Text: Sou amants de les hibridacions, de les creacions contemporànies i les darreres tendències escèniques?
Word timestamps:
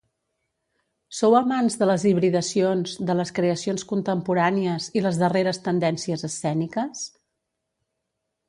Sou 1.17 1.35
amants 1.39 1.75
de 1.81 1.87
les 1.89 2.05
hibridacions, 2.11 2.95
de 3.11 3.17
les 3.21 3.33
creacions 3.41 3.85
contemporànies 3.93 4.89
i 5.01 5.05
les 5.09 5.23
darreres 5.25 5.63
tendències 5.69 6.29
escèniques? 6.33 7.05